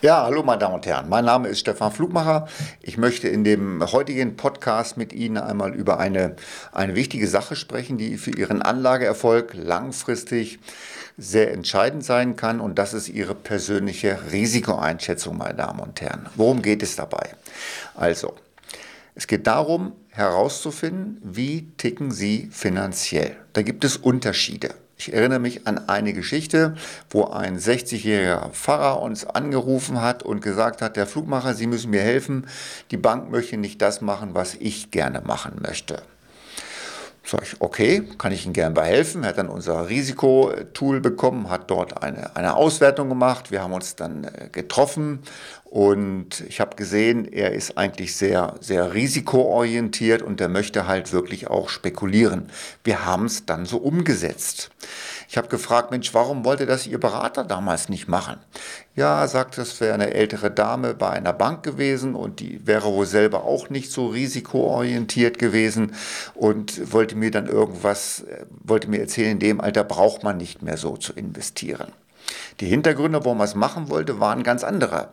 [0.00, 2.46] Ja, hallo meine Damen und Herren, mein Name ist Stefan Flugmacher.
[2.80, 6.36] Ich möchte in dem heutigen Podcast mit Ihnen einmal über eine,
[6.70, 10.60] eine wichtige Sache sprechen, die für Ihren Anlageerfolg langfristig
[11.16, 16.26] sehr entscheidend sein kann und das ist Ihre persönliche Risikoeinschätzung, meine Damen und Herren.
[16.36, 17.30] Worum geht es dabei?
[17.96, 18.36] Also,
[19.16, 23.34] es geht darum herauszufinden, wie ticken Sie finanziell.
[23.52, 24.76] Da gibt es Unterschiede.
[24.98, 26.76] Ich erinnere mich an eine Geschichte,
[27.10, 32.02] wo ein 60-jähriger Pfarrer uns angerufen hat und gesagt hat, der Flugmacher, Sie müssen mir
[32.02, 32.48] helfen,
[32.90, 36.02] die Bank möchte nicht das machen, was ich gerne machen möchte.
[37.22, 39.22] Sag ich, okay, kann ich Ihnen gerne bei helfen.
[39.22, 43.50] Er hat dann unser Risikotool bekommen, hat dort eine, eine Auswertung gemacht.
[43.52, 45.20] Wir haben uns dann äh, getroffen
[45.70, 51.48] und ich habe gesehen, er ist eigentlich sehr, sehr risikoorientiert und er möchte halt wirklich
[51.48, 52.48] auch spekulieren.
[52.84, 54.70] Wir haben es dann so umgesetzt.
[55.28, 58.38] Ich habe gefragt, Mensch, warum wollte das Ihr Berater damals nicht machen?
[58.96, 63.04] Ja, sagt, das wäre eine ältere Dame bei einer Bank gewesen und die wäre wohl
[63.04, 65.92] selber auch nicht so risikoorientiert gewesen
[66.34, 68.24] und wollte mir dann irgendwas,
[68.64, 71.92] wollte mir erzählen, in dem Alter braucht man nicht mehr so zu investieren.
[72.60, 75.10] Die Hintergründe, warum er es machen wollte, waren ganz andere.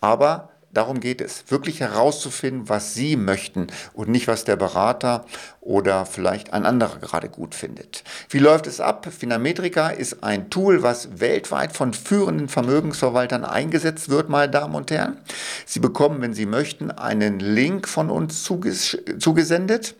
[0.00, 5.24] Aber Darum geht es, wirklich herauszufinden, was Sie möchten und nicht, was der Berater
[5.60, 8.04] oder vielleicht ein anderer gerade gut findet.
[8.30, 9.08] Wie läuft es ab?
[9.10, 15.18] Finametrika ist ein Tool, was weltweit von führenden Vermögensverwaltern eingesetzt wird, meine Damen und Herren.
[15.66, 19.96] Sie bekommen, wenn Sie möchten, einen Link von uns zugesendet.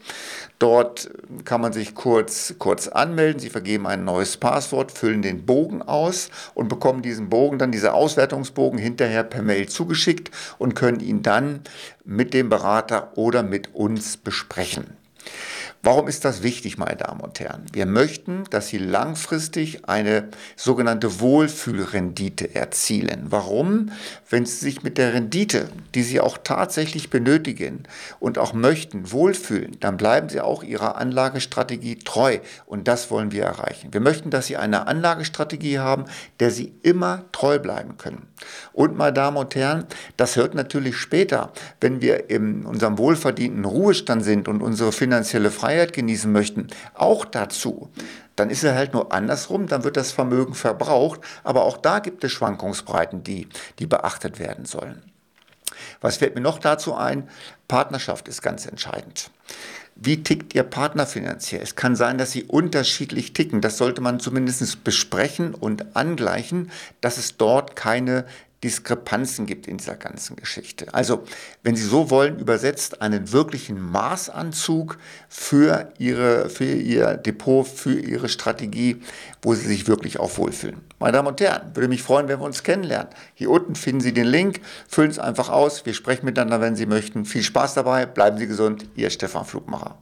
[0.59, 1.09] Dort
[1.45, 3.39] kann man sich kurz, kurz anmelden.
[3.39, 7.93] Sie vergeben ein neues Passwort, füllen den Bogen aus und bekommen diesen Bogen, dann diese
[7.93, 10.33] Auswertungsbogen hinterher per Mail zugeschickt
[10.69, 11.61] und können ihn dann
[12.05, 14.99] mit dem Berater oder mit uns besprechen.
[15.85, 17.65] Warum ist das wichtig, meine Damen und Herren?
[17.73, 23.27] Wir möchten, dass Sie langfristig eine sogenannte Wohlfühlrendite erzielen.
[23.31, 23.93] Warum?
[24.29, 27.85] Wenn Sie sich mit der Rendite, die Sie auch tatsächlich benötigen
[28.19, 32.39] und auch möchten, wohlfühlen, dann bleiben Sie auch Ihrer Anlagestrategie treu.
[32.67, 33.95] Und das wollen wir erreichen.
[33.95, 36.07] Wir möchten, dass Sie eine Anlagestrategie haben,
[36.41, 38.27] der Sie immer treu bleiben können.
[38.73, 39.85] Und, meine Damen und Herren,
[40.17, 45.68] das hört natürlich später, wenn wir in unserem wohlverdienten Ruhestand sind und unsere finanzielle Freiheit
[45.69, 47.91] Freiheit genießen möchten, auch dazu.
[48.37, 52.25] Dann ist er halt nur andersrum, dann wird das Vermögen verbraucht, aber auch da gibt
[52.25, 55.03] es Schwankungsbreiten, die, die beachtet werden sollen.
[56.01, 57.29] Was fällt mir noch dazu ein?
[57.69, 59.31] Partnerschaft ist ganz entscheidend.
[59.95, 61.61] Wie tickt Ihr Partner finanziell?
[61.61, 63.61] Es kann sein, dass Sie unterschiedlich ticken.
[63.61, 66.71] Das sollte man zumindest besprechen und angleichen,
[67.03, 68.25] dass es dort keine
[68.65, 70.93] Diskrepanzen gibt in dieser ganzen Geschichte.
[70.93, 71.23] Also,
[71.63, 74.99] wenn Sie so wollen, übersetzt einen wirklichen Maßanzug
[75.29, 79.01] für, Ihre, für Ihr Depot, für Ihre Strategie,
[79.43, 80.81] wo Sie sich wirklich auch wohlfühlen.
[80.99, 83.13] Meine Damen und Herren, würde mich freuen, wenn wir uns kennenlernen.
[83.35, 85.87] Hier unten finden Sie den Link, füllen es einfach aus.
[85.87, 87.25] Wir sprechen miteinander, wenn Sie möchten.
[87.25, 88.87] Viel Spaß dabei, bleiben Sie gesund.
[88.97, 89.97] Ihr Stefan Flugmacher.